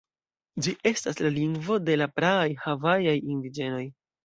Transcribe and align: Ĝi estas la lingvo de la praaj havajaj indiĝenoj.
Ĝi 0.65 0.71
estas 0.91 1.21
la 1.25 1.31
lingvo 1.35 1.77
de 1.91 1.99
la 2.03 2.09
praaj 2.17 2.49
havajaj 2.65 3.17
indiĝenoj. 3.37 3.87